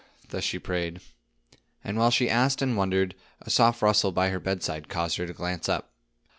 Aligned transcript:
thus 0.29 0.43
she 0.43 0.57
prayed. 0.57 0.99
And 1.83 1.95
while 1.95 2.09
she 2.09 2.27
asked 2.27 2.63
and 2.63 2.75
wondered, 2.75 3.13
a 3.39 3.51
soft 3.51 3.83
rustle 3.83 4.11
by 4.11 4.29
her 4.29 4.39
bedside 4.39 4.89
caused 4.89 5.17
her 5.17 5.27
to 5.27 5.33
glance 5.33 5.69
up. 5.69 5.91